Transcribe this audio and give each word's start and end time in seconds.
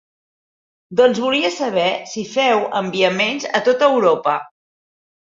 Doncs 0.99 1.19
volia 1.25 1.51
saber 1.57 1.83
si 2.11 2.23
feu 2.29 2.61
enviaments 2.79 3.45
a 3.59 3.61
tot 3.69 3.85
Europa. 3.89 4.35